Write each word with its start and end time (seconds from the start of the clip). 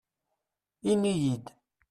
Ini-yi-d. 0.91 1.45